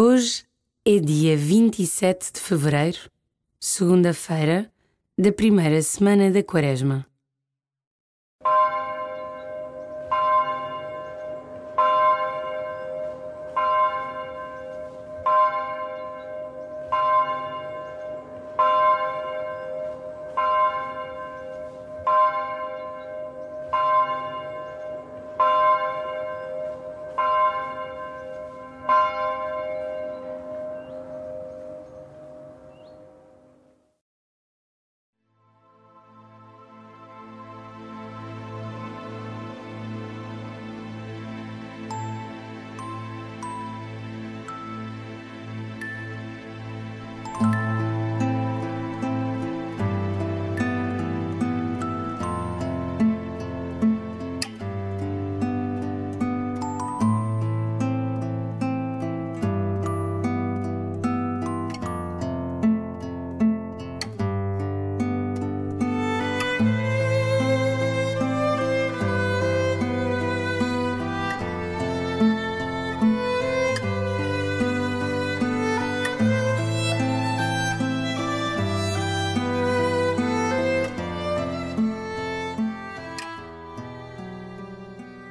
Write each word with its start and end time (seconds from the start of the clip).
Hoje 0.00 0.44
é 0.84 1.00
dia 1.00 1.36
27 1.36 2.34
de 2.34 2.40
fevereiro, 2.40 3.10
segunda-feira, 3.58 4.70
da 5.18 5.32
primeira 5.32 5.82
semana 5.82 6.30
da 6.30 6.40
Quaresma. 6.40 7.04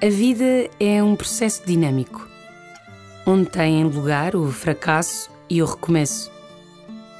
A 0.08 0.10
vida 0.10 0.70
é 0.80 1.04
um 1.04 1.18
processo 1.18 1.66
dinâmico, 1.66 2.26
onde 3.26 3.50
têm 3.50 3.84
lugar 3.84 4.38
o 4.38 4.50
fracasso 4.50 5.30
e 5.50 5.62
o 5.62 5.66
recomeço, 5.66 6.32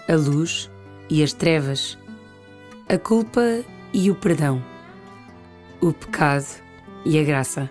a 0.08 0.16
luz 0.16 0.72
e 1.10 1.22
as 1.22 1.34
trevas, 1.34 1.98
a 2.88 2.98
culpa 2.98 3.62
e 3.92 4.10
o 4.10 4.16
perdão, 4.16 4.64
o 5.82 5.92
pecado 5.92 6.46
e 7.04 7.20
a 7.20 7.24
graça. 7.26 7.70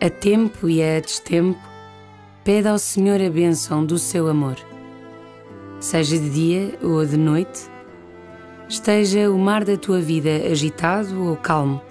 A 0.00 0.10
tempo 0.10 0.68
e 0.68 0.82
a 0.82 0.98
destempo, 0.98 1.60
pede 2.42 2.66
ao 2.66 2.80
Senhor 2.80 3.22
a 3.22 3.30
bênção 3.30 3.86
do 3.86 3.96
seu 3.96 4.26
amor. 4.26 4.56
Seja 5.78 6.18
de 6.18 6.30
dia 6.30 6.78
ou 6.82 7.06
de 7.06 7.16
noite, 7.16 7.70
esteja 8.68 9.30
o 9.30 9.38
mar 9.38 9.64
da 9.64 9.76
tua 9.76 10.00
vida 10.00 10.30
agitado 10.50 11.22
ou 11.22 11.36
calmo 11.36 11.85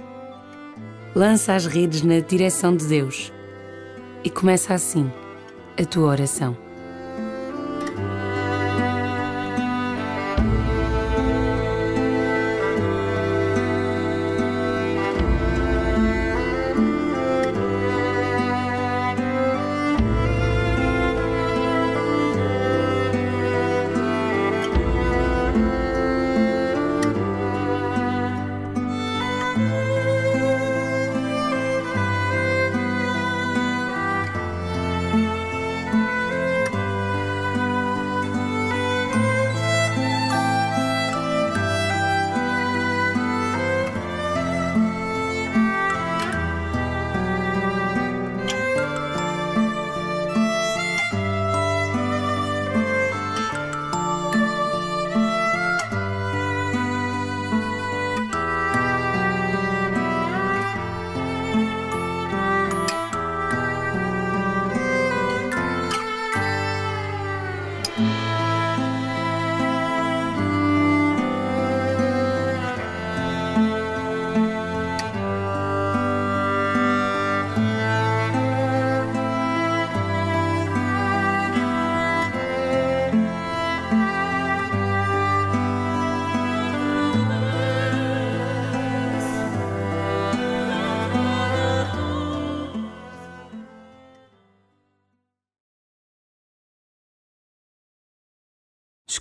lança 1.16 1.54
as 1.54 1.66
redes 1.66 2.02
na 2.02 2.20
direção 2.20 2.76
de 2.76 2.86
Deus 2.86 3.32
e 4.22 4.30
começa 4.30 4.74
assim 4.74 5.10
a 5.80 5.86
tua 5.86 6.10
oração. 6.10 6.65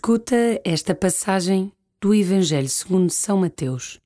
Escuta 0.04 0.60
esta 0.66 0.94
passagem 0.94 1.72
do 1.98 2.14
Evangelho 2.14 2.68
segundo 2.68 3.08
São 3.08 3.38
Mateus. 3.38 3.98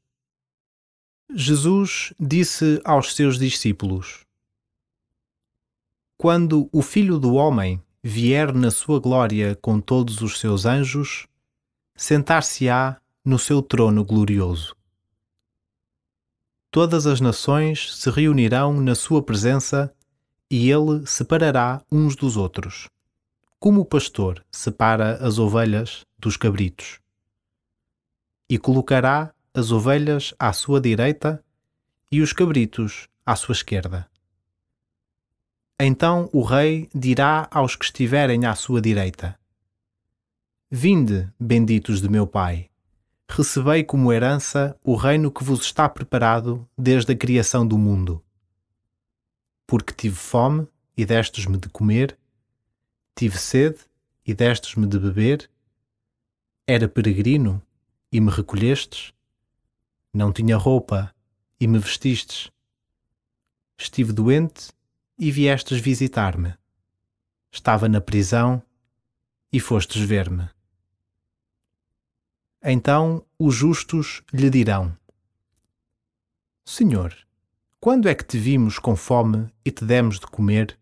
Jesus 1.34 2.14
disse 2.20 2.80
aos 2.84 3.16
seus 3.16 3.36
discípulos: 3.36 4.24
Quando 6.16 6.68
o 6.70 6.82
Filho 6.82 7.18
do 7.18 7.34
Homem 7.34 7.82
vier 8.00 8.54
na 8.54 8.70
sua 8.70 9.00
glória 9.00 9.58
com 9.60 9.80
todos 9.80 10.22
os 10.22 10.38
seus 10.38 10.64
anjos, 10.64 11.26
sentar-se-á 11.96 13.00
no 13.24 13.36
seu 13.36 13.60
trono 13.60 14.04
glorioso. 14.04 14.76
Todas 16.70 17.08
as 17.08 17.20
nações 17.20 17.92
se 17.96 18.08
reunirão 18.08 18.80
na 18.80 18.94
sua 18.94 19.20
presença 19.20 19.92
e 20.48 20.70
ele 20.70 21.04
separará 21.08 21.82
uns 21.90 22.14
dos 22.14 22.36
outros 22.36 22.88
como 23.58 23.80
o 23.80 23.84
pastor 23.84 24.44
separa 24.50 25.16
as 25.16 25.38
ovelhas 25.38 26.06
dos 26.18 26.36
cabritos. 26.36 27.00
E 28.48 28.56
colocará 28.56 29.34
as 29.52 29.72
ovelhas 29.72 30.32
à 30.38 30.52
sua 30.52 30.80
direita 30.80 31.44
e 32.10 32.22
os 32.22 32.32
cabritos 32.32 33.08
à 33.26 33.34
sua 33.34 33.52
esquerda. 33.52 34.08
Então 35.80 36.28
o 36.32 36.42
rei 36.42 36.88
dirá 36.94 37.48
aos 37.50 37.76
que 37.76 37.84
estiverem 37.84 38.46
à 38.46 38.54
sua 38.54 38.80
direita: 38.80 39.38
Vinde, 40.70 41.28
benditos 41.38 42.00
de 42.00 42.08
meu 42.08 42.26
Pai, 42.26 42.70
recebei 43.28 43.84
como 43.84 44.12
herança 44.12 44.76
o 44.84 44.94
reino 44.94 45.30
que 45.30 45.44
vos 45.44 45.62
está 45.62 45.88
preparado 45.88 46.66
desde 46.76 47.12
a 47.12 47.16
criação 47.16 47.66
do 47.66 47.76
mundo. 47.76 48.22
Porque 49.66 49.92
tive 49.92 50.16
fome 50.16 50.66
e 50.96 51.04
destes-me 51.04 51.58
de 51.58 51.68
comer 51.68 52.18
Tive 53.18 53.36
sede 53.36 53.80
e 54.24 54.32
destes-me 54.32 54.86
de 54.86 54.96
beber? 54.96 55.50
Era 56.64 56.88
peregrino 56.88 57.60
e 58.12 58.20
me 58.20 58.30
recolhestes? 58.30 59.12
Não 60.14 60.32
tinha 60.32 60.56
roupa 60.56 61.12
e 61.58 61.66
me 61.66 61.80
vestistes? 61.80 62.48
Estive 63.76 64.12
doente 64.12 64.70
e 65.18 65.32
viestes 65.32 65.80
visitar-me. 65.80 66.54
Estava 67.50 67.88
na 67.88 68.00
prisão 68.00 68.62
e 69.52 69.58
fostes 69.58 70.00
ver-me. 70.00 70.48
Então 72.62 73.26
os 73.36 73.52
justos 73.52 74.22
lhe 74.32 74.48
dirão: 74.48 74.96
Senhor, 76.64 77.16
quando 77.80 78.08
é 78.08 78.14
que 78.14 78.22
te 78.22 78.38
vimos 78.38 78.78
com 78.78 78.94
fome 78.94 79.52
e 79.64 79.72
te 79.72 79.84
demos 79.84 80.20
de 80.20 80.26
comer, 80.28 80.78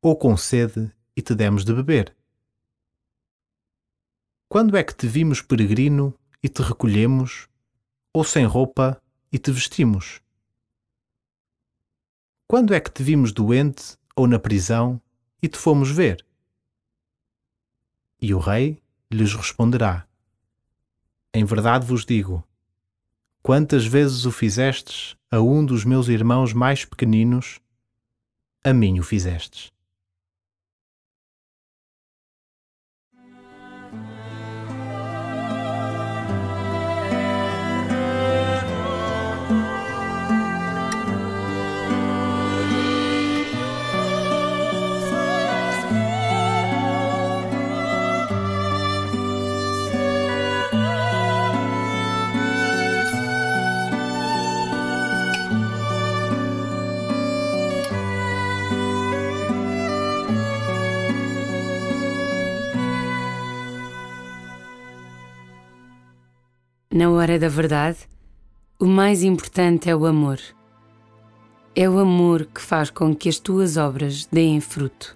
ou 0.00 0.14
com 0.14 0.36
sede 0.36 0.94
e 1.16 1.22
te 1.22 1.34
demos 1.34 1.64
de 1.64 1.72
beber? 1.72 2.14
Quando 4.48 4.76
é 4.76 4.84
que 4.84 4.94
te 4.94 5.08
vimos 5.08 5.40
peregrino 5.40 6.14
e 6.42 6.48
te 6.48 6.62
recolhemos, 6.62 7.48
ou 8.12 8.22
sem 8.22 8.44
roupa 8.44 9.02
e 9.32 9.38
te 9.38 9.50
vestimos? 9.50 10.20
Quando 12.46 12.72
é 12.72 12.80
que 12.80 12.90
te 12.90 13.02
vimos 13.02 13.32
doente 13.32 13.98
ou 14.14 14.28
na 14.28 14.38
prisão 14.38 15.00
e 15.42 15.48
te 15.48 15.58
fomos 15.58 15.90
ver? 15.90 16.24
E 18.20 18.32
o 18.32 18.38
rei 18.38 18.80
lhes 19.10 19.34
responderá: 19.34 20.06
Em 21.34 21.44
verdade 21.44 21.84
vos 21.84 22.04
digo, 22.04 22.46
quantas 23.42 23.84
vezes 23.84 24.24
o 24.24 24.30
fizestes 24.30 25.16
a 25.30 25.40
um 25.40 25.66
dos 25.66 25.84
meus 25.84 26.08
irmãos 26.08 26.52
mais 26.52 26.84
pequeninos, 26.84 27.60
a 28.62 28.72
mim 28.72 29.00
o 29.00 29.02
fizestes. 29.02 29.75
Na 66.96 67.10
hora 67.10 67.38
da 67.38 67.46
verdade, 67.46 67.98
o 68.80 68.86
mais 68.86 69.22
importante 69.22 69.90
é 69.90 69.94
o 69.94 70.06
amor. 70.06 70.40
É 71.74 71.86
o 71.86 71.98
amor 71.98 72.46
que 72.46 72.58
faz 72.58 72.88
com 72.88 73.14
que 73.14 73.28
as 73.28 73.38
tuas 73.38 73.76
obras 73.76 74.24
deem 74.32 74.62
fruto. 74.62 75.14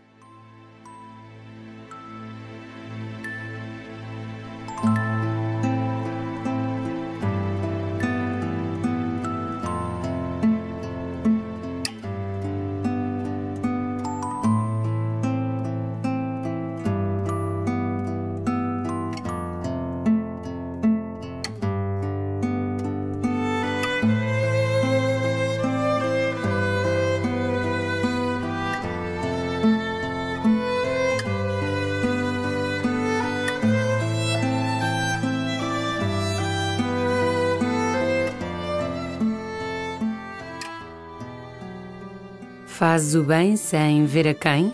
Fazes 42.81 43.15
o 43.15 43.23
bem 43.23 43.59
sem 43.59 44.07
ver 44.07 44.27
a 44.27 44.33
quem? 44.33 44.73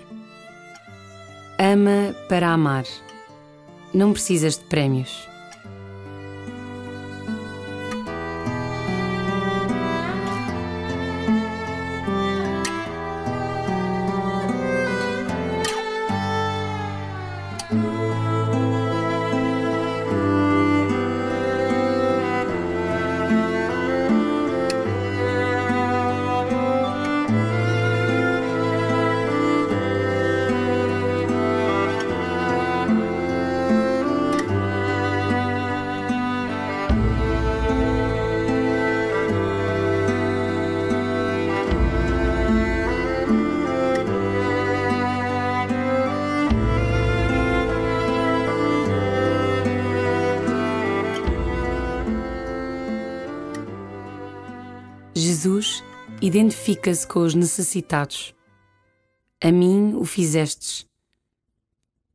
Ama 1.58 2.14
para 2.28 2.50
amar. 2.50 2.84
Não 3.92 4.12
precisas 4.12 4.56
de 4.56 4.62
prémios. 4.66 5.28
Identifica-se 56.26 57.06
com 57.06 57.20
os 57.20 57.34
necessitados. 57.34 58.34
A 59.40 59.52
mim 59.52 59.94
o 59.94 60.04
fizestes. 60.04 60.86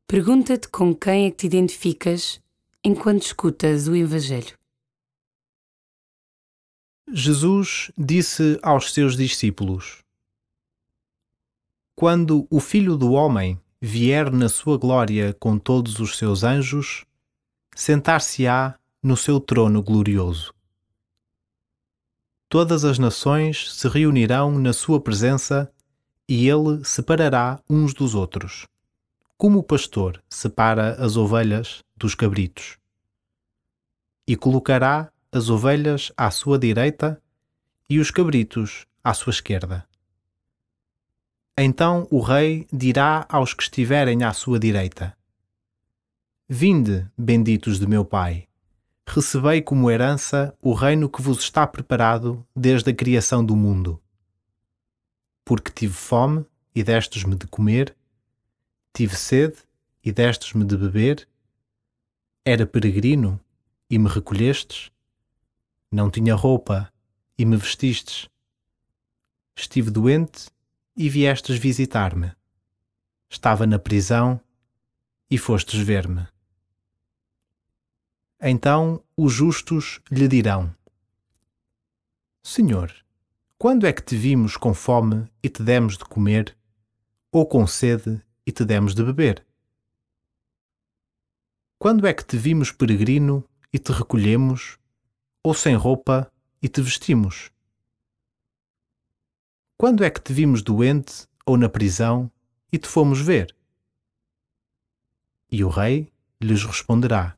Pergunta-te 0.07 0.67
com 0.67 0.93
quem 0.93 1.27
é 1.27 1.31
que 1.31 1.37
te 1.37 1.45
identificas 1.45 2.41
enquanto 2.83 3.23
escutas 3.23 3.87
o 3.87 3.95
Evangelho. 3.95 4.57
Jesus 7.13 7.91
disse 7.97 8.59
aos 8.61 8.93
seus 8.93 9.15
discípulos: 9.15 10.03
Quando 11.95 12.47
o 12.49 12.59
Filho 12.59 12.97
do 12.97 13.13
Homem 13.13 13.59
vier 13.79 14.31
na 14.31 14.49
sua 14.49 14.77
glória 14.77 15.33
com 15.39 15.57
todos 15.57 15.99
os 15.99 16.17
seus 16.17 16.43
anjos, 16.43 17.05
sentar-se-á 17.75 18.77
no 19.01 19.15
seu 19.15 19.39
trono 19.39 19.81
glorioso 19.81 20.53
todas 22.51 22.83
as 22.83 22.99
nações 22.99 23.73
se 23.73 23.87
reunirão 23.87 24.59
na 24.59 24.73
sua 24.73 24.99
presença 24.99 25.71
e 26.27 26.49
ele 26.49 26.83
separará 26.83 27.61
uns 27.69 27.93
dos 27.93 28.13
outros, 28.13 28.67
como 29.37 29.59
o 29.59 29.63
pastor 29.63 30.21
separa 30.29 30.95
as 31.01 31.15
ovelhas 31.15 31.81
dos 31.95 32.13
cabritos. 32.13 32.77
E 34.27 34.35
colocará 34.35 35.09
as 35.31 35.49
ovelhas 35.49 36.11
à 36.17 36.29
sua 36.29 36.59
direita 36.59 37.21
e 37.89 37.99
os 37.99 38.11
cabritos 38.11 38.85
à 39.01 39.13
sua 39.13 39.31
esquerda. 39.31 39.87
Então 41.57 42.05
o 42.11 42.19
rei 42.19 42.67
dirá 42.71 43.25
aos 43.29 43.53
que 43.53 43.63
estiverem 43.63 44.25
à 44.25 44.33
sua 44.33 44.59
direita: 44.59 45.15
Vinde, 46.49 47.09
benditos 47.17 47.79
de 47.79 47.87
meu 47.87 48.03
Pai 48.03 48.45
recebei 49.13 49.61
como 49.61 49.91
herança 49.91 50.55
o 50.61 50.73
reino 50.73 51.09
que 51.09 51.21
vos 51.21 51.39
está 51.39 51.67
preparado 51.67 52.47
desde 52.55 52.91
a 52.91 52.95
criação 52.95 53.45
do 53.45 53.57
mundo. 53.57 54.01
Porque 55.43 55.69
tive 55.69 55.93
fome 55.93 56.45
e 56.73 56.81
destes-me 56.81 57.35
de 57.35 57.45
comer, 57.45 57.93
tive 58.93 59.17
sede 59.17 59.57
e 60.01 60.13
destes-me 60.13 60.63
de 60.63 60.77
beber, 60.77 61.27
era 62.45 62.65
peregrino 62.65 63.37
e 63.89 63.99
me 63.99 64.07
recolhestes, 64.07 64.89
não 65.91 66.09
tinha 66.09 66.33
roupa 66.33 66.89
e 67.37 67.43
me 67.43 67.57
vestistes, 67.57 68.29
estive 69.53 69.91
doente 69.91 70.49
e 70.95 71.09
viestes 71.09 71.57
visitar-me, 71.57 72.31
estava 73.29 73.67
na 73.67 73.77
prisão 73.77 74.39
e 75.29 75.37
fostes 75.37 75.81
ver-me. 75.81 76.25
Então 78.43 79.03
os 79.15 79.31
justos 79.31 80.01
lhe 80.09 80.27
dirão: 80.27 80.75
Senhor, 82.41 82.91
quando 83.55 83.85
é 83.85 83.93
que 83.93 84.01
te 84.01 84.17
vimos 84.17 84.57
com 84.57 84.73
fome 84.73 85.31
e 85.43 85.49
te 85.49 85.61
demos 85.61 85.95
de 85.95 86.03
comer, 86.05 86.57
ou 87.31 87.45
com 87.45 87.67
sede 87.67 88.19
e 88.43 88.51
te 88.51 88.65
demos 88.65 88.95
de 88.95 89.03
beber? 89.03 89.45
Quando 91.77 92.07
é 92.07 92.13
que 92.15 92.25
te 92.25 92.35
vimos 92.35 92.71
peregrino 92.71 93.47
e 93.71 93.77
te 93.77 93.91
recolhemos, 93.91 94.79
ou 95.43 95.53
sem 95.53 95.75
roupa 95.75 96.31
e 96.59 96.67
te 96.67 96.81
vestimos? 96.81 97.51
Quando 99.77 100.03
é 100.03 100.09
que 100.09 100.19
te 100.19 100.33
vimos 100.33 100.63
doente 100.63 101.27
ou 101.45 101.57
na 101.57 101.69
prisão 101.69 102.31
e 102.71 102.79
te 102.79 102.87
fomos 102.87 103.21
ver? 103.21 103.55
E 105.51 105.63
o 105.63 105.69
rei 105.69 106.11
lhes 106.39 106.63
responderá: 106.63 107.37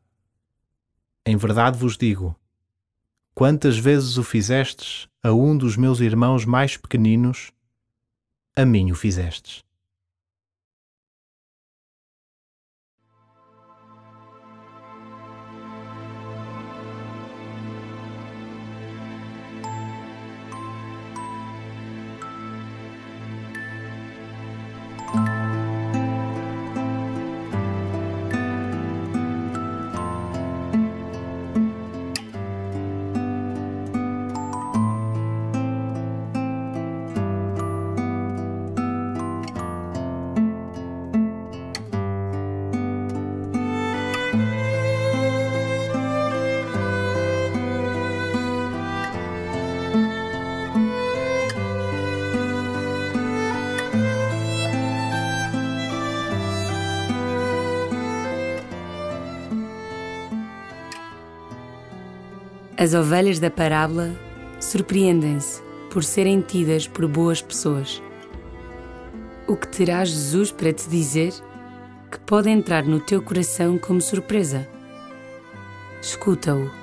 em 1.25 1.35
verdade 1.35 1.77
vos 1.77 1.97
digo: 1.97 2.35
quantas 3.33 3.77
vezes 3.77 4.17
o 4.17 4.23
fizestes 4.23 5.07
a 5.21 5.31
um 5.31 5.57
dos 5.57 5.77
meus 5.77 5.99
irmãos 5.99 6.45
mais 6.45 6.77
pequeninos, 6.77 7.51
a 8.55 8.65
mim 8.65 8.91
o 8.91 8.95
fizestes. 8.95 9.63
As 62.83 62.93
ovelhas 62.93 63.39
da 63.39 63.49
parábola 63.49 64.13
surpreendem-se 64.59 65.61
por 65.89 66.03
serem 66.03 66.41
tidas 66.41 66.85
por 66.85 67.07
boas 67.07 67.41
pessoas. 67.41 68.03
O 69.47 69.55
que 69.55 69.69
terá 69.69 70.03
Jesus 70.03 70.51
para 70.51 70.73
te 70.73 70.89
dizer 70.89 71.31
que 72.11 72.19
pode 72.19 72.49
entrar 72.49 72.83
no 72.83 72.99
teu 72.99 73.21
coração 73.21 73.77
como 73.77 74.01
surpresa? 74.01 74.67
Escuta-o. 76.01 76.82